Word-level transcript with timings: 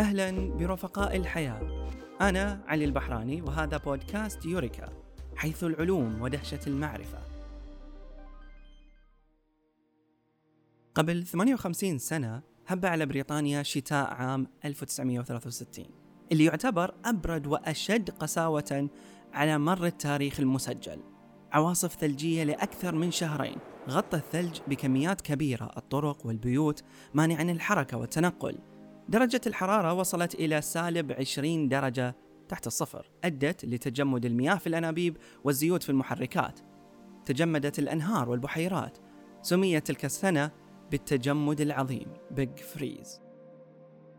أهلا 0.00 0.30
برفقاء 0.30 1.16
الحياة. 1.16 1.88
أنا 2.20 2.64
علي 2.66 2.84
البحراني 2.84 3.42
وهذا 3.42 3.76
بودكاست 3.76 4.44
يوريكا 4.44 4.88
حيث 5.36 5.64
العلوم 5.64 6.22
ودهشة 6.22 6.60
المعرفة. 6.66 7.18
قبل 10.94 11.26
58 11.26 11.98
سنة 11.98 12.42
هب 12.66 12.86
على 12.86 13.06
بريطانيا 13.06 13.62
شتاء 13.62 14.14
عام 14.14 14.46
1963 14.64 15.86
اللي 16.32 16.44
يعتبر 16.44 16.94
أبرد 17.04 17.46
وأشد 17.46 18.10
قساوة 18.10 18.88
على 19.32 19.58
مر 19.58 19.86
التاريخ 19.86 20.40
المسجل. 20.40 21.00
عواصف 21.52 21.94
ثلجية 21.94 22.44
لأكثر 22.44 22.94
من 22.94 23.10
شهرين. 23.10 23.56
غطى 23.88 24.16
الثلج 24.16 24.58
بكميات 24.68 25.20
كبيرة 25.20 25.70
الطرق 25.76 26.26
والبيوت 26.26 26.84
مانعا 27.14 27.42
الحركة 27.42 27.96
والتنقل. 27.96 28.58
درجة 29.10 29.40
الحرارة 29.46 29.92
وصلت 29.92 30.34
إلى 30.34 30.60
سالب 30.60 31.12
20 31.12 31.68
درجة 31.68 32.16
تحت 32.48 32.66
الصفر. 32.66 33.10
أدت 33.24 33.64
لتجمد 33.64 34.24
المياه 34.24 34.54
في 34.54 34.66
الأنابيب 34.66 35.16
والزيوت 35.44 35.82
في 35.82 35.90
المحركات. 35.90 36.60
تجمدت 37.24 37.78
الأنهار 37.78 38.28
والبحيرات. 38.28 38.98
سميت 39.42 39.86
تلك 39.86 40.04
السنة 40.04 40.50
بالتجمد 40.90 41.60
العظيم 41.60 42.06
بيج 42.30 42.56
فريز 42.58 43.20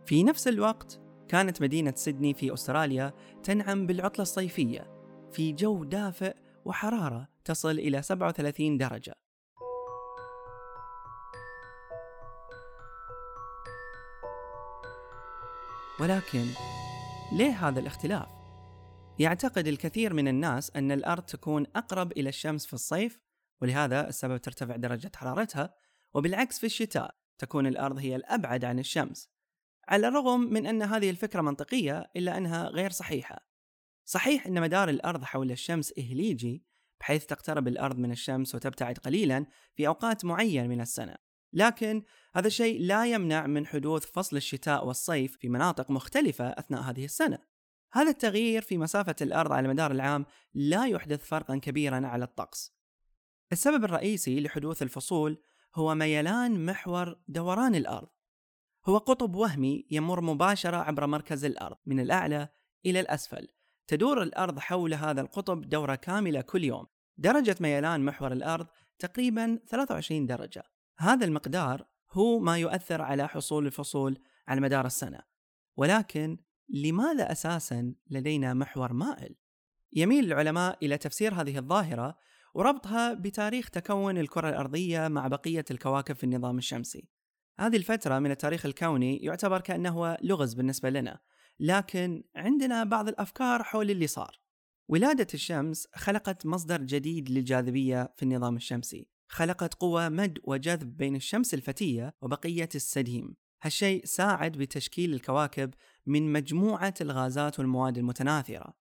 في 0.06 0.24
نفس 0.24 0.48
الوقت 0.48 1.00
كانت 1.28 1.62
مدينة 1.62 1.94
سيدني 1.96 2.34
في 2.34 2.54
أستراليا 2.54 3.14
تنعم 3.44 3.88
بالعطلة 3.88 4.22
الصيفية. 4.22 4.92
في 5.32 5.52
جو 5.52 5.84
دافئ 5.84 6.36
وحرارة 6.66 7.28
تصل 7.46 7.80
إلى 7.80 8.02
37 8.02 8.78
درجة. 8.78 9.14
ولكن 16.02 16.46
ليه 17.32 17.68
هذا 17.68 17.80
الاختلاف؟ 17.80 18.28
يعتقد 19.20 19.68
الكثير 19.68 20.14
من 20.14 20.28
الناس 20.28 20.72
أن 20.76 20.92
الأرض 20.92 21.24
تكون 21.24 21.66
أقرب 21.76 22.12
إلى 22.12 22.30
الشمس 22.30 22.66
في 22.66 22.74
الصيف 22.74 23.20
ولهذا 23.62 24.08
السبب 24.08 24.38
ترتفع 24.38 24.76
درجة 24.76 25.12
حرارتها 25.16 25.74
وبالعكس 26.14 26.60
في 26.60 26.66
الشتاء 26.66 27.16
تكون 27.38 27.68
الأرض 27.68 27.98
هي 27.98 28.16
الأبعد 28.16 28.66
عن 28.66 28.80
الشمس. 28.80 29.30
على 29.88 30.08
الرغم 30.08 30.40
من 30.40 30.66
أن 30.66 30.82
هذه 30.82 31.10
الفكرة 31.10 31.42
منطقية 31.42 32.12
إلا 32.16 32.38
أنها 32.38 32.68
غير 32.68 32.90
صحيحة. 32.90 33.48
صحيح 34.06 34.48
أن 34.48 34.62
مدار 34.62 34.90
الأرض 34.90 35.24
حول 35.24 35.52
الشمس 35.52 35.94
إهليجي 35.98 36.66
بحيث 37.00 37.26
تقترب 37.26 37.68
الأرض 37.68 37.98
من 37.98 38.12
الشمس 38.12 38.56
وتبتعد 38.56 38.98
قليلا 38.98 39.46
في 39.76 39.88
أوقات 39.88 40.26
معينة 40.26 40.68
من 40.68 40.82
السنة. 40.82 41.31
لكن 41.54 42.04
هذا 42.34 42.48
الشيء 42.48 42.82
لا 42.82 43.06
يمنع 43.06 43.48
من 43.48 43.68
حدوث 43.68 44.06
فصل 44.06 44.38
الشتاء 44.38 44.88
والصيف 44.88 45.38
في 45.38 45.50
مناطق 45.50 45.92
مختلفة 45.92 46.50
أثناء 46.50 46.82
هذه 46.82 47.06
السنة. 47.06 47.40
هذا 47.94 48.10
التغيير 48.10 48.62
في 48.62 48.78
مسافة 48.78 49.16
الأرض 49.22 49.52
على 49.52 49.68
مدار 49.68 49.92
العام 49.92 50.26
لا 50.54 50.86
يحدث 50.86 51.26
فرقا 51.26 51.58
كبيرا 51.58 52.08
على 52.08 52.24
الطقس. 52.24 52.74
السبب 53.52 53.84
الرئيسي 53.84 54.40
لحدوث 54.40 54.82
الفصول 54.82 55.42
هو 55.76 55.96
ميلان 55.96 56.66
محور 56.66 57.20
دوران 57.28 57.76
الأرض. 57.76 58.10
هو 58.86 58.98
قطب 58.98 59.36
وهمي 59.36 59.88
يمر 59.92 60.22
مباشرة 60.22 60.78
عبر 60.78 61.08
مركز 61.08 61.46
الأرض 61.46 61.78
من 61.86 62.00
الأعلى 62.00 62.50
إلى 62.86 63.00
الأسفل. 63.00 63.48
تدور 63.88 64.24
الأرض 64.24 64.60
حول 64.60 64.94
هذا 64.94 65.22
القطب 65.22 65.62
دورة 65.70 65.96
كاملة 65.96 66.42
كل 66.42 66.64
يوم. 66.64 66.88
درجة 67.18 67.56
ميلان 67.60 68.06
محور 68.06 68.32
الأرض 68.32 68.68
تقريبا 69.00 69.60
23 69.68 70.26
درجة. 70.26 70.71
هذا 71.02 71.26
المقدار 71.26 71.86
هو 72.12 72.40
ما 72.40 72.58
يؤثر 72.58 73.02
على 73.02 73.28
حصول 73.28 73.66
الفصول 73.66 74.20
على 74.48 74.62
مدار 74.62 74.86
السنة 74.86 75.20
ولكن 75.78 76.38
لماذا 76.70 77.32
أساسا 77.32 77.94
لدينا 78.10 78.54
محور 78.54 78.94
مائل؟ 78.94 79.36
يميل 79.94 80.26
العلماء 80.26 80.78
إلى 80.86 80.98
تفسير 80.98 81.34
هذه 81.34 81.58
الظاهرة 81.58 82.18
وربطها 82.54 83.14
بتاريخ 83.14 83.70
تكون 83.70 84.18
الكرة 84.18 84.50
الأرضية 84.50 85.08
مع 85.08 85.28
بقية 85.28 85.66
الكواكب 85.72 86.16
في 86.16 86.24
النظام 86.24 86.58
الشمسي. 86.58 87.08
هذه 87.60 87.78
الفترة 87.78 88.20
من 88.20 88.32
التاريخ 88.32 88.66
الكوني 88.66 89.18
يعتبر 89.18 89.62
كأنه 89.62 90.18
لغز 90.22 90.54
بالنسبة 90.54 90.90
لنا، 90.90 91.20
لكن 91.60 92.24
عندنا 92.36 92.84
بعض 92.84 93.08
الأفكار 93.08 93.64
حول 93.64 93.92
اللي 93.92 94.08
صار. 94.08 94.42
ولادة 94.88 95.28
الشمس 95.34 95.88
خلقت 95.96 96.46
مصدر 96.46 96.82
جديد 96.82 97.30
للجاذبية 97.30 98.14
في 98.16 98.24
النظام 98.24 98.56
الشمسي، 98.56 99.08
خلقت 99.32 99.74
قوى 99.74 100.10
مد 100.10 100.40
وجذب 100.44 100.98
بين 100.98 101.16
الشمس 101.16 101.54
الفتية 101.54 102.16
وبقية 102.22 102.70
السديم. 102.76 103.36
هالشيء 103.64 104.06
ساعد 104.06 104.52
بتشكيل 104.52 105.14
الكواكب 105.14 105.74
من 106.06 106.34
مجموعة 106.34 106.94
الغازات 107.02 107.60
والمواد 107.60 107.98
المتناثرة. 107.98 108.74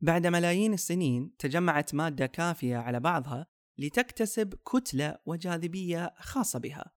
بعد 0.00 0.26
ملايين 0.26 0.72
السنين 0.72 1.36
تجمعت 1.36 1.94
مادة 1.94 2.26
كافية 2.26 2.76
على 2.76 3.00
بعضها 3.00 3.46
لتكتسب 3.78 4.54
كتلة 4.54 5.18
وجاذبية 5.26 6.14
خاصة 6.18 6.58
بها 6.58 6.92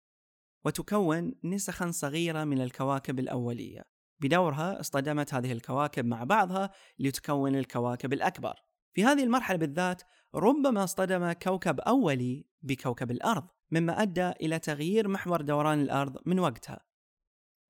وتكون 0.65 1.35
نسخا 1.43 1.91
صغيرة 1.91 2.43
من 2.43 2.61
الكواكب 2.61 3.19
الأولية. 3.19 3.83
بدورها 4.19 4.79
اصطدمت 4.79 5.33
هذه 5.33 5.51
الكواكب 5.51 6.05
مع 6.05 6.23
بعضها 6.23 6.71
لتكون 6.99 7.55
الكواكب 7.55 8.13
الأكبر. 8.13 8.68
في 8.93 9.05
هذه 9.05 9.23
المرحلة 9.23 9.57
بالذات 9.57 10.01
ربما 10.35 10.83
اصطدم 10.83 11.31
كوكب 11.31 11.79
أولي 11.79 12.45
بكوكب 12.61 13.11
الأرض 13.11 13.47
مما 13.71 14.01
أدى 14.01 14.29
إلى 14.29 14.59
تغيير 14.59 15.07
محور 15.07 15.41
دوران 15.41 15.81
الأرض 15.81 16.17
من 16.25 16.39
وقتها. 16.39 16.79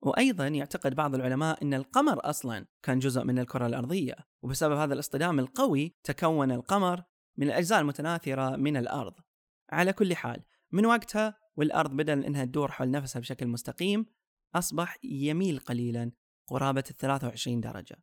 وأيضا 0.02 0.46
يعتقد 0.48 0.94
بعض 0.94 1.14
العلماء 1.14 1.62
أن 1.62 1.74
القمر 1.74 2.30
أصلا 2.30 2.66
كان 2.82 2.98
جزء 2.98 3.24
من 3.24 3.38
الكرة 3.38 3.66
الأرضية 3.66 4.14
وبسبب 4.42 4.76
هذا 4.76 4.94
الاصطدام 4.94 5.38
القوي 5.38 5.96
تكون 6.04 6.52
القمر 6.52 7.02
من 7.36 7.46
الأجزاء 7.46 7.80
المتناثرة 7.80 8.56
من 8.56 8.76
الأرض. 8.76 9.14
على 9.70 9.92
كل 9.92 10.14
حال 10.16 10.44
من 10.72 10.86
وقتها 10.86 11.38
والأرض 11.56 11.96
بدل 11.96 12.24
أنها 12.24 12.44
تدور 12.44 12.70
حول 12.70 12.90
نفسها 12.90 13.20
بشكل 13.20 13.46
مستقيم 13.46 14.06
أصبح 14.54 14.96
يميل 15.04 15.58
قليلا 15.58 16.12
قرابة 16.46 16.84
ال 16.90 16.96
23 16.96 17.60
درجة. 17.60 17.96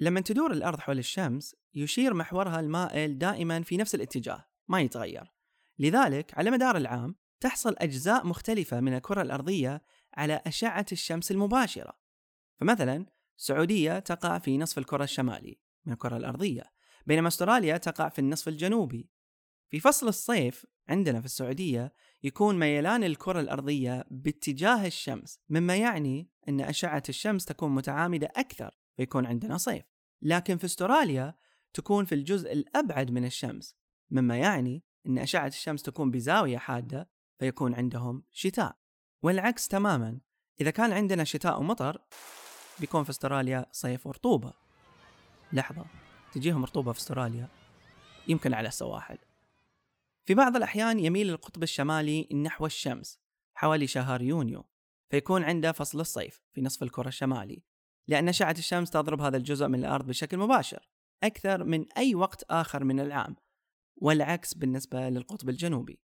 لما 0.00 0.20
تدور 0.20 0.52
الأرض 0.52 0.80
حول 0.80 0.98
الشمس 0.98 1.56
يشير 1.74 2.14
محورها 2.14 2.60
المائل 2.60 3.18
دائما 3.18 3.62
في 3.62 3.76
نفس 3.76 3.94
الاتجاه 3.94 4.44
ما 4.68 4.80
يتغير. 4.80 5.32
لذلك 5.78 6.38
على 6.38 6.50
مدار 6.50 6.76
العام 6.76 7.14
تحصل 7.40 7.74
أجزاء 7.78 8.26
مختلفة 8.26 8.80
من 8.80 8.94
الكرة 8.94 9.22
الأرضية 9.22 9.82
على 10.14 10.42
أشعة 10.46 10.86
الشمس 10.92 11.30
المباشرة. 11.30 11.92
فمثلا 12.56 13.06
السعودية 13.38 13.98
تقع 13.98 14.38
في 14.38 14.58
نصف 14.58 14.78
الكرة 14.78 15.04
الشمالي 15.04 15.58
من 15.86 15.92
الكرة 15.92 16.16
الأرضية 16.16 16.62
بينما 17.06 17.28
أستراليا 17.28 17.76
تقع 17.76 18.08
في 18.08 18.18
النصف 18.18 18.48
الجنوبي. 18.48 19.10
في 19.70 19.80
فصل 19.80 20.08
الصيف 20.08 20.66
عندنا 20.88 21.20
في 21.20 21.26
السعودية 21.26 21.92
يكون 22.22 22.58
ميلان 22.58 23.04
الكرة 23.04 23.40
الأرضية 23.40 24.04
باتجاه 24.10 24.86
الشمس 24.86 25.38
مما 25.48 25.76
يعني 25.76 26.28
أن 26.48 26.60
أشعة 26.60 27.02
الشمس 27.08 27.44
تكون 27.44 27.74
متعامدة 27.74 28.32
أكثر. 28.36 28.78
فيكون 28.96 29.26
عندنا 29.26 29.56
صيف. 29.56 29.84
لكن 30.22 30.56
في 30.56 30.64
استراليا 30.64 31.34
تكون 31.74 32.04
في 32.04 32.14
الجزء 32.14 32.52
الأبعد 32.52 33.10
من 33.10 33.24
الشمس 33.24 33.76
مما 34.10 34.36
يعني 34.38 34.84
أن 35.06 35.18
أشعة 35.18 35.46
الشمس 35.46 35.82
تكون 35.82 36.10
بزاوية 36.10 36.58
حادة 36.58 37.10
فيكون 37.38 37.74
عندهم 37.74 38.22
شتاء. 38.32 38.76
والعكس 39.22 39.68
تماما 39.68 40.20
إذا 40.60 40.70
كان 40.70 40.92
عندنا 40.92 41.24
شتاء 41.24 41.60
ومطر 41.60 42.02
بيكون 42.80 43.04
في 43.04 43.10
استراليا 43.10 43.66
صيف 43.72 44.06
ورطوبة. 44.06 44.52
لحظة 45.52 45.84
تجيهم 46.32 46.64
رطوبة 46.64 46.92
في 46.92 46.98
استراليا؟ 46.98 47.48
يمكن 48.28 48.54
على 48.54 48.68
السواحل. 48.68 49.18
في 50.24 50.34
بعض 50.34 50.56
الأحيان 50.56 50.98
يميل 50.98 51.30
القطب 51.30 51.62
الشمالي 51.62 52.28
نحو 52.42 52.66
الشمس 52.66 53.20
حوالي 53.54 53.86
شهر 53.86 54.22
يونيو 54.22 54.64
فيكون 55.10 55.44
عنده 55.44 55.72
فصل 55.72 56.00
الصيف 56.00 56.42
في 56.52 56.60
نصف 56.60 56.82
الكرة 56.82 57.08
الشمالي. 57.08 57.62
لأن 58.08 58.28
أشعة 58.28 58.54
الشمس 58.58 58.90
تضرب 58.90 59.20
هذا 59.20 59.36
الجزء 59.36 59.68
من 59.68 59.78
الأرض 59.78 60.06
بشكل 60.06 60.38
مباشر 60.38 60.88
أكثر 61.22 61.64
من 61.64 61.92
أي 61.92 62.14
وقت 62.14 62.42
آخر 62.50 62.84
من 62.84 63.00
العام 63.00 63.36
والعكس 63.96 64.54
بالنسبة 64.54 65.08
للقطب 65.08 65.48
الجنوبي. 65.48 65.98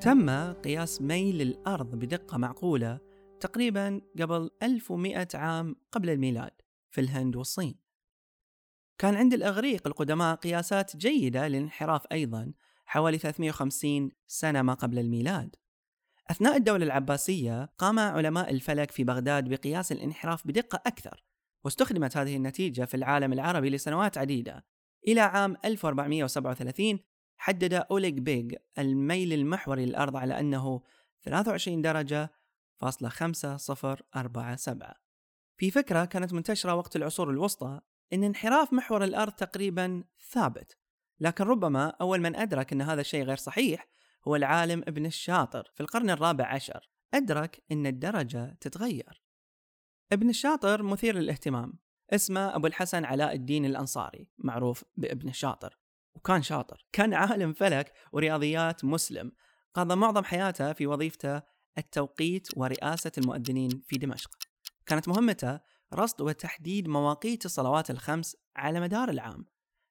تم 0.00 0.52
قياس 0.52 1.02
ميل 1.02 1.42
الأرض 1.42 1.94
بدقة 1.94 2.38
معقولة 2.38 3.00
تقريبا 3.40 4.00
قبل 4.20 4.50
1100 4.62 5.28
عام 5.34 5.76
قبل 5.92 6.10
الميلاد 6.10 6.52
في 6.90 7.00
الهند 7.00 7.36
والصين. 7.36 7.74
كان 8.98 9.14
عند 9.14 9.34
الإغريق 9.34 9.86
القدماء 9.86 10.34
قياسات 10.34 10.96
جيدة 10.96 11.48
للانحراف 11.48 12.02
أيضا 12.12 12.52
حوالي 12.88 13.18
350 13.18 14.10
سنة 14.26 14.62
ما 14.62 14.74
قبل 14.74 14.98
الميلاد. 14.98 15.56
أثناء 16.30 16.56
الدولة 16.56 16.84
العباسية 16.84 17.64
قام 17.78 17.98
علماء 17.98 18.50
الفلك 18.50 18.90
في 18.90 19.04
بغداد 19.04 19.48
بقياس 19.48 19.92
الانحراف 19.92 20.46
بدقة 20.46 20.82
أكثر 20.86 21.24
واستخدمت 21.64 22.16
هذه 22.16 22.36
النتيجة 22.36 22.84
في 22.84 22.96
العالم 22.96 23.32
العربي 23.32 23.70
لسنوات 23.70 24.18
عديدة. 24.18 24.64
إلى 25.08 25.20
عام 25.20 25.56
1437 25.64 26.98
حدد 27.36 27.74
أوليغ 27.74 28.12
بيغ 28.12 28.56
الميل 28.78 29.32
المحوري 29.32 29.86
للأرض 29.86 30.16
على 30.16 30.40
أنه 30.40 30.82
23 31.22 31.82
درجة 31.82 32.32
فاصلة 32.76 33.08
خمسة 33.08 33.56
صفر 33.56 34.02
أربعة 34.16 34.56
سبعة. 34.56 34.94
في 35.56 35.70
فكرة 35.70 36.04
كانت 36.04 36.32
منتشرة 36.32 36.74
وقت 36.74 36.96
العصور 36.96 37.30
الوسطى 37.30 37.80
إن 38.12 38.24
انحراف 38.24 38.72
محور 38.72 39.04
الأرض 39.04 39.32
تقريبا 39.32 40.04
ثابت. 40.30 40.78
لكن 41.20 41.44
ربما 41.44 41.86
أول 42.00 42.20
من 42.20 42.36
أدرك 42.36 42.72
أن 42.72 42.82
هذا 42.82 43.00
الشيء 43.00 43.24
غير 43.24 43.36
صحيح 43.36 43.88
هو 44.28 44.36
العالم 44.36 44.84
ابن 44.88 45.06
الشاطر 45.06 45.70
في 45.74 45.80
القرن 45.80 46.10
الرابع 46.10 46.46
عشر. 46.46 46.90
أدرك 47.14 47.62
أن 47.72 47.86
الدرجة 47.86 48.56
تتغير. 48.60 49.22
ابن 50.12 50.28
الشاطر 50.28 50.82
مثير 50.82 51.18
للاهتمام. 51.18 51.72
اسمه 52.10 52.56
أبو 52.56 52.66
الحسن 52.66 53.04
علاء 53.04 53.34
الدين 53.34 53.64
الأنصاري 53.64 54.28
معروف 54.38 54.84
بابن 54.96 55.28
الشاطر 55.28 55.78
وكان 56.14 56.42
شاطر. 56.42 56.86
كان 56.92 57.14
عالم 57.14 57.52
فلك 57.52 57.92
ورياضيات 58.12 58.84
مسلم. 58.84 59.32
قضى 59.74 59.96
معظم 59.96 60.24
حياته 60.24 60.72
في 60.72 60.86
وظيفته 60.86 61.42
التوقيت 61.78 62.48
ورئاسة 62.56 63.12
المؤذنين 63.18 63.82
في 63.86 63.98
دمشق. 63.98 64.30
كانت 64.86 65.08
مهمته 65.08 65.60
رصد 65.94 66.20
وتحديد 66.20 66.88
مواقيت 66.88 67.44
الصلوات 67.44 67.90
الخمس 67.90 68.36
على 68.56 68.80
مدار 68.80 69.08
العام. 69.10 69.46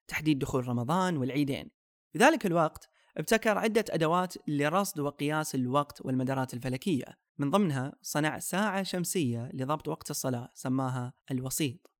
تحديد 0.08 0.38
دخول 0.38 0.68
رمضان 0.68 1.16
والعيدين. 1.16 1.70
في 2.12 2.18
ذلك 2.18 2.46
الوقت 2.46 2.88
ابتكر 3.16 3.58
عدة 3.58 3.84
أدوات 3.90 4.34
لرصد 4.48 5.00
وقياس 5.00 5.54
الوقت 5.54 6.06
والمدارات 6.06 6.54
الفلكية 6.54 7.18
من 7.38 7.50
ضمنها 7.50 7.92
صنع 8.02 8.38
ساعة 8.38 8.82
شمسية 8.82 9.50
لضبط 9.54 9.88
وقت 9.88 10.10
الصلاة 10.10 10.50
سماها 10.54 11.12
الوسيط. 11.30 11.90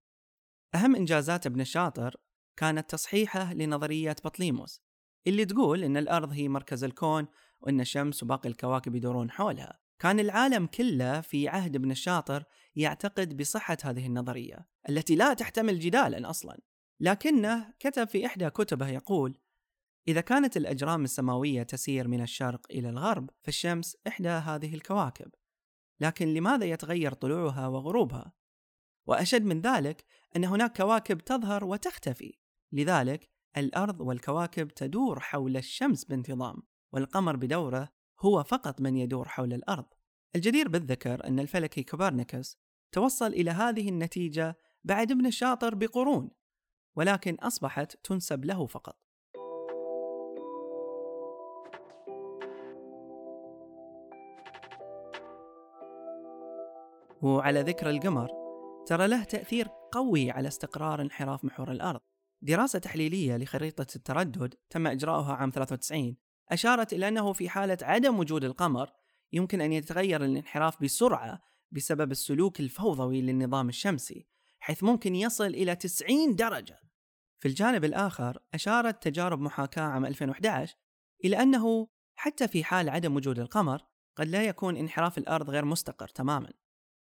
أهم 0.74 0.96
إنجازات 0.96 1.46
ابن 1.46 1.60
الشاطر 1.60 2.16
كانت 2.56 2.90
تصحيحه 2.90 3.54
لنظرية 3.54 4.16
بطليموس 4.24 4.82
اللي 5.26 5.44
تقول 5.44 5.84
إن 5.84 5.96
الأرض 5.96 6.32
هي 6.32 6.48
مركز 6.48 6.84
الكون 6.84 7.26
وإن 7.60 7.80
الشمس 7.80 8.22
وباقي 8.22 8.48
الكواكب 8.48 8.94
يدورون 8.94 9.30
حولها. 9.30 9.78
كان 9.98 10.20
العالم 10.20 10.66
كله 10.66 11.20
في 11.20 11.48
عهد 11.48 11.76
ابن 11.76 11.90
الشاطر 11.90 12.44
يعتقد 12.76 13.36
بصحة 13.36 13.76
هذه 13.84 14.06
النظرية 14.06 14.66
التي 14.88 15.16
لا 15.16 15.34
تحتمل 15.34 15.78
جدالا 15.78 16.30
أصلا. 16.30 16.58
لكنه 17.00 17.74
كتب 17.78 18.08
في 18.08 18.26
إحدى 18.26 18.50
كتبه 18.50 18.88
يقول 18.88 19.38
إذا 20.08 20.20
كانت 20.20 20.56
الأجرام 20.56 21.04
السماوية 21.04 21.62
تسير 21.62 22.08
من 22.08 22.22
الشرق 22.22 22.66
إلى 22.70 22.90
الغرب 22.90 23.30
فالشمس 23.42 23.96
إحدى 24.06 24.28
هذه 24.28 24.74
الكواكب. 24.74 25.30
لكن 26.00 26.34
لماذا 26.34 26.64
يتغير 26.64 27.12
طلوعها 27.12 27.66
وغروبها؟ 27.66 28.32
وأشد 29.06 29.42
من 29.42 29.60
ذلك 29.60 30.04
أن 30.36 30.44
هناك 30.44 30.76
كواكب 30.76 31.18
تظهر 31.18 31.64
وتختفي. 31.64 32.38
لذلك 32.72 33.28
الأرض 33.56 34.00
والكواكب 34.00 34.68
تدور 34.68 35.20
حول 35.20 35.56
الشمس 35.56 36.04
بانتظام 36.04 36.62
والقمر 36.92 37.36
بدوره 37.36 37.88
هو 38.20 38.42
فقط 38.42 38.80
من 38.80 38.96
يدور 38.96 39.28
حول 39.28 39.52
الأرض. 39.52 39.86
الجدير 40.36 40.68
بالذكر 40.68 41.24
أن 41.26 41.40
الفلكي 41.40 41.82
كوبرنيكوس 41.82 42.58
توصل 42.92 43.26
إلى 43.26 43.50
هذه 43.50 43.88
النتيجة 43.88 44.58
بعد 44.84 45.10
ابن 45.10 45.26
الشاطر 45.26 45.74
بقرون. 45.74 46.30
ولكن 46.98 47.34
أصبحت 47.34 47.96
تنسب 48.04 48.44
له 48.44 48.66
فقط. 48.66 48.96
وعلى 57.22 57.60
ذكر 57.60 57.90
القمر 57.90 58.28
ترى 58.86 59.08
له 59.08 59.24
تأثير 59.24 59.68
قوي 59.92 60.30
على 60.30 60.48
استقرار 60.48 61.00
انحراف 61.00 61.44
محور 61.44 61.72
الأرض. 61.72 62.00
دراسة 62.42 62.78
تحليلية 62.78 63.36
لخريطة 63.36 63.86
التردد 63.96 64.54
تم 64.70 64.86
إجراؤها 64.86 65.32
عام 65.32 65.50
93 65.50 66.16
أشارت 66.50 66.92
إلى 66.92 67.08
أنه 67.08 67.32
في 67.32 67.48
حالة 67.48 67.78
عدم 67.82 68.18
وجود 68.18 68.44
القمر 68.44 68.90
يمكن 69.32 69.60
أن 69.60 69.72
يتغير 69.72 70.24
الانحراف 70.24 70.82
بسرعة 70.82 71.40
بسبب 71.72 72.10
السلوك 72.10 72.60
الفوضوي 72.60 73.20
للنظام 73.20 73.68
الشمسي 73.68 74.26
حيث 74.60 74.84
ممكن 74.84 75.14
يصل 75.14 75.46
إلى 75.46 75.76
90 75.76 76.36
درجة. 76.36 76.87
في 77.40 77.48
الجانب 77.48 77.84
الآخر 77.84 78.38
أشارت 78.54 79.02
تجارب 79.02 79.40
محاكاة 79.40 79.82
عام 79.82 80.06
2011 80.06 80.76
إلى 81.24 81.42
أنه 81.42 81.88
حتى 82.14 82.48
في 82.48 82.64
حال 82.64 82.88
عدم 82.88 83.16
وجود 83.16 83.38
القمر 83.38 83.82
قد 84.16 84.26
لا 84.26 84.44
يكون 84.44 84.76
انحراف 84.76 85.18
الأرض 85.18 85.50
غير 85.50 85.64
مستقر 85.64 86.08
تماما 86.08 86.52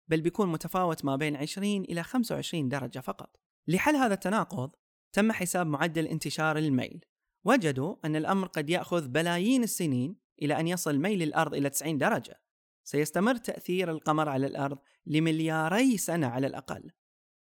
بل 0.09 0.21
بيكون 0.21 0.53
متفاوت 0.53 1.05
ما 1.05 1.17
بين 1.17 1.37
20 1.37 1.83
إلى 1.83 2.03
25 2.03 2.69
درجة 2.69 2.99
فقط. 2.99 3.37
لحل 3.69 3.97
هذا 3.97 4.15
التناقض 4.15 4.71
تم 5.13 5.33
حساب 5.33 5.67
معدل 5.67 6.07
انتشار 6.07 6.59
الميل. 6.59 7.05
وجدوا 7.45 7.97
أن 8.05 8.17
الأمر 8.17 8.47
قد 8.47 8.71
يأخذ 8.71 9.09
بلايين 9.09 9.63
السنين 9.63 10.17
إلى 10.43 10.61
أن 10.61 10.69
يصل 10.69 10.99
ميل 10.99 11.23
الأرض 11.23 11.55
إلى 11.55 11.71
90 11.71 11.99
درجة. 11.99 12.41
سيستمر 12.85 13.37
تأثير 13.37 13.91
القمر 13.91 14.29
على 14.29 14.47
الأرض 14.47 14.79
لملياري 15.07 15.97
سنة 15.97 16.27
على 16.27 16.47
الأقل. 16.47 16.91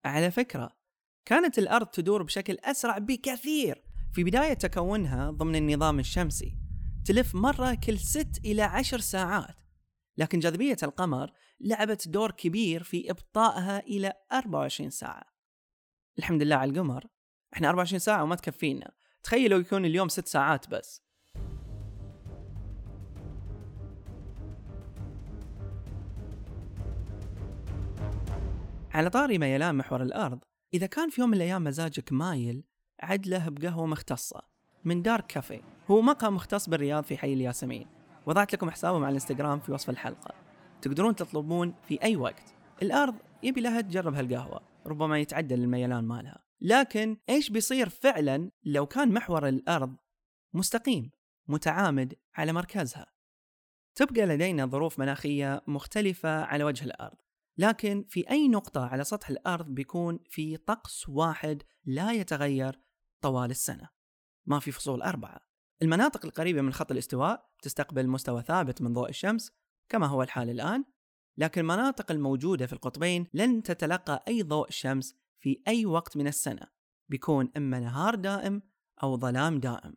على 0.04 0.30
فكرة 0.30 0.79
كانت 1.24 1.58
الأرض 1.58 1.86
تدور 1.86 2.22
بشكل 2.22 2.56
أسرع 2.64 2.98
بكثير. 2.98 3.82
في 4.12 4.24
بداية 4.24 4.54
تكونها 4.54 5.30
ضمن 5.30 5.56
النظام 5.56 5.98
الشمسي 5.98 6.56
تلف 7.04 7.34
مرة 7.34 7.74
كل 7.74 7.98
6 7.98 8.40
إلى 8.44 8.62
10 8.62 8.98
ساعات. 8.98 9.56
لكن 10.16 10.38
جاذبية 10.38 10.76
القمر 10.82 11.32
لعبت 11.60 12.08
دور 12.08 12.30
كبير 12.30 12.82
في 12.82 13.10
إبطائها 13.10 13.78
إلى 13.80 14.12
24 14.32 14.90
ساعة. 14.90 15.24
الحمد 16.18 16.42
لله 16.42 16.56
على 16.56 16.70
القمر. 16.70 17.04
إحنا 17.54 17.68
24 17.68 17.98
ساعة 17.98 18.22
وما 18.22 18.34
تكفينا. 18.34 18.92
تخيلوا 19.22 19.60
يكون 19.60 19.84
اليوم 19.84 20.08
6 20.08 20.26
ساعات 20.26 20.68
بس. 20.68 21.02
على 28.94 29.10
طاري 29.10 29.38
ميلان 29.38 29.74
محور 29.74 30.02
الأرض 30.02 30.49
إذا 30.74 30.86
كان 30.86 31.10
في 31.10 31.20
يوم 31.20 31.30
من 31.30 31.36
الأيام 31.36 31.64
مزاجك 31.64 32.12
مايل 32.12 32.64
عدله 33.00 33.48
بقهوة 33.48 33.86
مختصة 33.86 34.42
من 34.84 35.02
دارك 35.02 35.26
كافي 35.26 35.60
هو 35.90 36.00
مقهى 36.00 36.30
مختص 36.30 36.68
بالرياض 36.68 37.04
في 37.04 37.16
حي 37.16 37.32
الياسمين. 37.32 37.86
وضعت 38.26 38.52
لكم 38.52 38.70
حسابهم 38.70 39.02
على 39.02 39.08
الإنستغرام 39.08 39.60
في 39.60 39.72
وصف 39.72 39.90
الحلقة. 39.90 40.34
تقدرون 40.82 41.16
تطلبون 41.16 41.74
في 41.88 42.02
أي 42.02 42.16
وقت. 42.16 42.54
الأرض 42.82 43.14
يبي 43.42 43.60
لها 43.60 43.80
تجرب 43.80 44.14
هالقهوة 44.14 44.60
ربما 44.86 45.18
يتعدل 45.18 45.62
الميلان 45.62 46.04
مالها. 46.04 46.44
لكن 46.60 47.16
إيش 47.28 47.50
بيصير 47.50 47.88
فعلا 47.88 48.50
لو 48.64 48.86
كان 48.86 49.12
محور 49.12 49.48
الأرض 49.48 49.96
مستقيم 50.54 51.10
متعامد 51.48 52.14
على 52.34 52.52
مركزها؟ 52.52 53.06
تبقى 53.94 54.26
لدينا 54.26 54.66
ظروف 54.66 54.98
مناخية 54.98 55.62
مختلفة 55.66 56.44
على 56.44 56.64
وجه 56.64 56.84
الأرض. 56.84 57.16
لكن 57.58 58.04
في 58.08 58.30
أي 58.30 58.48
نقطة 58.48 58.86
على 58.86 59.04
سطح 59.04 59.30
الأرض 59.30 59.66
بيكون 59.66 60.18
في 60.28 60.56
طقس 60.56 61.08
واحد 61.08 61.62
لا 61.84 62.12
يتغير 62.12 62.80
طوال 63.20 63.50
السنة. 63.50 63.88
ما 64.46 64.60
في 64.60 64.72
فصول 64.72 65.02
أربعة. 65.02 65.40
المناطق 65.82 66.24
القريبة 66.24 66.60
من 66.62 66.72
خط 66.72 66.90
الاستواء 66.90 67.50
تستقبل 67.62 68.08
مستوى 68.08 68.42
ثابت 68.42 68.82
من 68.82 68.92
ضوء 68.92 69.08
الشمس 69.08 69.52
كما 69.88 70.06
هو 70.06 70.22
الحال 70.22 70.50
الآن 70.50 70.84
لكن 71.36 71.60
المناطق 71.60 72.10
الموجودة 72.10 72.66
في 72.66 72.72
القطبين 72.72 73.26
لن 73.34 73.62
تتلقى 73.62 74.24
أي 74.28 74.42
ضوء 74.42 74.70
شمس 74.70 75.14
في 75.38 75.62
أي 75.68 75.86
وقت 75.86 76.16
من 76.16 76.26
السنة. 76.26 76.66
بيكون 77.08 77.50
إما 77.56 77.80
نهار 77.80 78.14
دائم 78.14 78.62
أو 79.02 79.16
ظلام 79.16 79.60
دائم. 79.60 79.94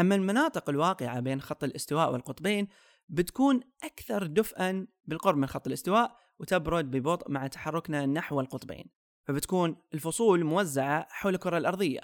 أما 0.00 0.14
المناطق 0.14 0.68
الواقعة 0.68 1.20
بين 1.20 1.40
خط 1.40 1.64
الاستواء 1.64 2.12
والقطبين 2.12 2.68
بتكون 3.08 3.60
أكثر 3.84 4.26
دفئا 4.26 4.86
بالقرب 5.04 5.36
من 5.36 5.46
خط 5.46 5.66
الاستواء 5.66 6.16
وتبرد 6.38 6.90
ببطء 6.90 7.30
مع 7.30 7.46
تحركنا 7.46 8.06
نحو 8.06 8.40
القطبين. 8.40 8.90
فبتكون 9.24 9.76
الفصول 9.94 10.44
موزعة 10.44 11.06
حول 11.10 11.34
الكرة 11.34 11.58
الأرضية. 11.58 12.00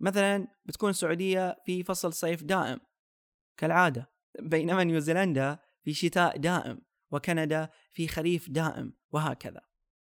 مثلا 0.00 0.48
بتكون 0.64 0.90
السعودية 0.90 1.56
في 1.64 1.82
فصل 1.82 2.12
صيف 2.12 2.42
دائم. 2.42 2.80
كالعادة 3.56 4.10
بينما 4.40 4.84
نيوزيلندا 4.84 5.58
في 5.82 5.94
شتاء 5.94 6.36
دائم 6.36 6.80
وكندا 7.10 7.70
في 7.92 8.08
خريف 8.08 8.50
دائم 8.50 8.92
وهكذا. 9.10 9.60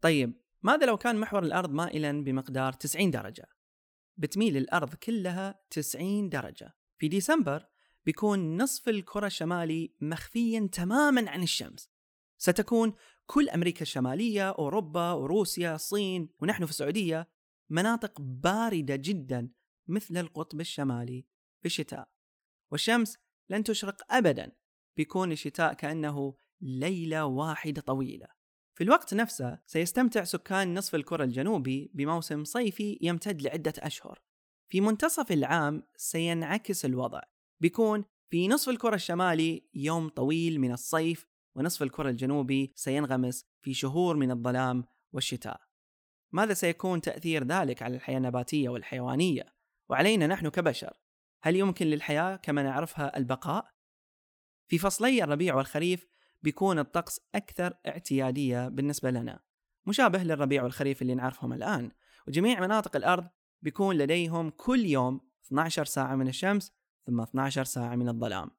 طيب 0.02 0.42
ماذا 0.62 0.86
لو 0.86 0.98
كان 0.98 1.20
محور 1.20 1.44
الأرض 1.44 1.72
مائلا 1.72 2.24
بمقدار 2.24 2.74
90 2.74 3.12
درجة؟ 3.12 3.48
بتميل 4.18 4.58
الأرض 4.58 4.96
كلها 4.96 5.60
90 5.70 6.30
درجة. 6.30 6.74
في 6.98 7.08
ديسمبر 7.08 7.66
بيكون 8.06 8.62
نصف 8.62 8.90
الكرة 8.90 9.28
الشمالي 9.28 9.96
مخفيا 10.02 10.70
تماما 10.72 11.32
عن 11.32 11.44
الشمس. 11.44 11.90
ستكون 12.38 12.94
كل 13.32 13.50
أمريكا 13.50 13.82
الشمالية 13.82 14.50
أوروبا 14.50 15.12
وروسيا 15.12 15.76
الصين 15.76 16.30
ونحن 16.40 16.66
في 16.66 16.72
السعودية 16.72 17.30
مناطق 17.70 18.22
باردة 18.22 18.96
جدا 18.96 19.50
مثل 19.88 20.18
القطب 20.18 20.62
الشمالي 20.62 21.26
في 21.62 21.66
الشتاء. 21.66 22.10
والشمس 22.72 23.18
لن 23.50 23.64
تشرق 23.64 24.14
أبدا 24.14 24.52
بيكون 24.98 25.32
الشتاء 25.32 25.74
كأنه 25.74 26.36
ليلة 26.62 27.26
واحدة 27.26 27.82
طويلة. 27.82 28.28
في 28.78 28.84
الوقت 28.84 29.14
نفسه 29.14 29.60
سيستمتع 29.66 30.24
سكان 30.24 30.74
نصف 30.74 30.96
الكرة 30.96 31.24
الجنوبي 31.24 31.92
بموسم 31.94 32.44
صيفي 32.44 32.98
يمتد 33.02 33.42
لعدة 33.42 33.74
أشهر. 33.78 34.22
في 34.72 34.82
منتصف 34.82 35.32
العام 35.32 35.84
سينعكس 35.96 36.86
الوضع 36.86 37.22
بيكون 37.62 38.06
في 38.30 38.48
نصف 38.48 38.70
الكرة 38.70 38.96
الشمالي 38.96 39.70
يوم 39.74 40.10
طويل 40.10 40.60
من 40.60 40.72
الصيف 40.72 41.31
ونصف 41.56 41.84
الكرة 41.84 42.10
الجنوبي 42.10 42.74
سينغمس 42.76 43.46
في 43.62 43.74
شهور 43.74 44.16
من 44.16 44.32
الظلام 44.32 44.84
والشتاء. 45.12 45.62
ماذا 46.32 46.54
سيكون 46.54 47.02
تأثير 47.02 47.44
ذلك 47.44 47.82
على 47.82 47.96
الحياة 47.96 48.18
النباتية 48.18 48.70
والحيوانية؟ 48.70 49.56
وعلينا 49.90 50.28
نحن 50.28 50.50
كبشر، 50.50 50.94
هل 51.44 51.56
يمكن 51.56 51.88
للحياة 51.88 52.36
كما 52.36 52.64
نعرفها 52.64 53.18
البقاء؟ 53.18 53.72
في 54.68 54.78
فصلي 54.78 55.24
الربيع 55.24 55.56
والخريف 55.56 56.08
بيكون 56.42 56.80
الطقس 56.80 57.20
أكثر 57.36 57.74
اعتيادية 57.88 58.68
بالنسبة 58.68 59.12
لنا، 59.12 59.40
مشابه 59.86 60.24
للربيع 60.24 60.64
والخريف 60.64 61.02
اللي 61.02 61.16
نعرفهم 61.16 61.54
الآن، 61.54 61.92
وجميع 62.28 62.60
مناطق 62.60 62.96
الأرض 62.96 63.28
بيكون 63.62 63.98
لديهم 63.98 64.50
كل 64.50 64.86
يوم 64.86 65.22
12 65.46 65.86
ساعة 65.86 66.16
من 66.16 66.28
الشمس 66.28 66.72
ثم 67.06 67.22
12 67.22 67.64
ساعة 67.64 67.96
من 67.96 68.10
الظلام. 68.10 68.52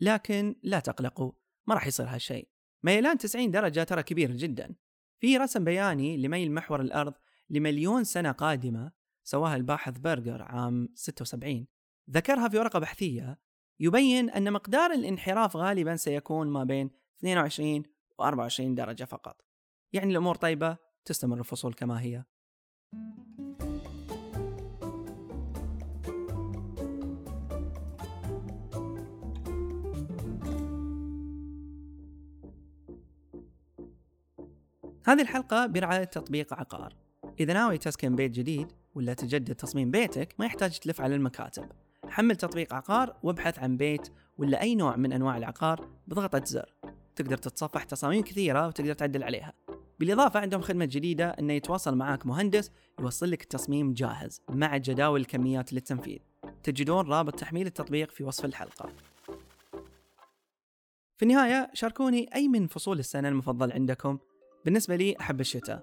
لكن 0.00 0.56
لا 0.62 0.80
تقلقوا، 0.80 1.32
ما 1.66 1.74
راح 1.74 1.86
يصير 1.86 2.06
هالشيء. 2.06 2.48
ميلان 2.82 3.18
90 3.18 3.50
درجة 3.50 3.82
ترى 3.82 4.02
كبير 4.02 4.32
جدا. 4.32 4.74
في 5.20 5.36
رسم 5.36 5.64
بياني 5.64 6.16
لميل 6.16 6.52
محور 6.52 6.80
الأرض 6.80 7.14
لمليون 7.50 8.04
سنة 8.04 8.32
قادمة 8.32 8.92
سواها 9.24 9.56
الباحث 9.56 9.98
برجر 9.98 10.42
عام 10.42 10.88
76 10.94 11.66
ذكرها 12.10 12.48
في 12.48 12.58
ورقة 12.58 12.78
بحثية 12.78 13.38
يبين 13.80 14.30
أن 14.30 14.52
مقدار 14.52 14.90
الانحراف 14.90 15.56
غالبا 15.56 15.96
سيكون 15.96 16.48
ما 16.48 16.64
بين 16.64 16.90
22 17.18 17.82
و 18.18 18.22
24 18.22 18.74
درجة 18.74 19.04
فقط 19.04 19.44
يعني 19.92 20.10
الأمور 20.10 20.34
طيبة 20.34 20.76
تستمر 21.04 21.38
الفصول 21.38 21.74
كما 21.74 22.00
هي 22.00 22.24
هذه 35.06 35.22
الحلقة 35.22 35.66
برعاية 35.66 36.04
تطبيق 36.04 36.54
عقار. 36.54 36.94
إذا 37.40 37.52
ناوي 37.52 37.78
تسكن 37.78 38.16
بيت 38.16 38.30
جديد 38.30 38.72
ولا 38.94 39.14
تجدد 39.14 39.54
تصميم 39.54 39.90
بيتك 39.90 40.34
ما 40.38 40.46
يحتاج 40.46 40.78
تلف 40.78 41.00
على 41.00 41.14
المكاتب. 41.14 41.68
حمل 42.08 42.36
تطبيق 42.36 42.74
عقار 42.74 43.16
وابحث 43.22 43.58
عن 43.58 43.76
بيت 43.76 44.08
ولا 44.38 44.60
أي 44.60 44.74
نوع 44.74 44.96
من 44.96 45.12
أنواع 45.12 45.36
العقار 45.36 45.88
بضغطة 46.06 46.44
زر. 46.44 46.74
تقدر 47.16 47.36
تتصفح 47.36 47.84
تصاميم 47.84 48.22
كثيرة 48.22 48.66
وتقدر 48.66 48.92
تعدل 48.92 49.22
عليها. 49.22 49.52
بالإضافة 49.98 50.40
عندهم 50.40 50.60
خدمة 50.60 50.84
جديدة 50.84 51.30
أنه 51.30 51.52
يتواصل 51.52 51.96
معك 51.96 52.26
مهندس 52.26 52.70
يوصل 53.00 53.30
لك 53.30 53.42
التصميم 53.42 53.94
جاهز 53.94 54.42
مع 54.50 54.76
جداول 54.76 55.20
الكميات 55.20 55.72
للتنفيذ. 55.72 56.18
تجدون 56.62 57.06
رابط 57.08 57.34
تحميل 57.34 57.66
التطبيق 57.66 58.10
في 58.10 58.24
وصف 58.24 58.44
الحلقة. 58.44 58.92
في 61.16 61.22
النهاية 61.22 61.70
شاركوني 61.74 62.34
أي 62.34 62.48
من 62.48 62.66
فصول 62.66 62.98
السنة 62.98 63.28
المفضل 63.28 63.72
عندكم. 63.72 64.18
بالنسبة 64.64 64.96
لي 64.96 65.16
أحب 65.20 65.40
الشتاء 65.40 65.82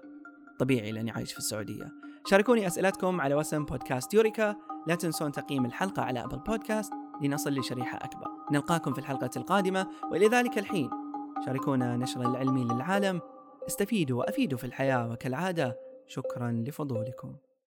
طبيعي 0.58 0.92
لأني 0.92 1.10
عايش 1.10 1.32
في 1.32 1.38
السعودية. 1.38 1.92
شاركوني 2.26 2.66
أسئلتكم 2.66 3.20
على 3.20 3.34
وسم 3.34 3.64
بودكاست 3.64 4.14
يوريكا. 4.14 4.56
لا 4.86 4.94
تنسون 4.94 5.32
تقييم 5.32 5.64
الحلقة 5.64 6.02
على 6.02 6.24
أبل 6.24 6.38
بودكاست 6.38 6.92
لنصل 7.22 7.50
لشريحة 7.50 7.96
أكبر. 7.96 8.28
نلقاكم 8.52 8.92
في 8.92 8.98
الحلقة 8.98 9.30
القادمة 9.36 9.86
وإلى 10.10 10.26
ذلك 10.26 10.58
الحين. 10.58 10.90
شاركونا 11.46 11.96
نشر 11.96 12.20
العلمي 12.20 12.64
للعالم. 12.64 13.20
استفيدوا 13.66 14.18
وأفيدوا 14.18 14.58
في 14.58 14.64
الحياة 14.64 15.12
وكالعادة. 15.12 15.76
شكرا 16.06 16.64
لفضولكم. 16.66 17.36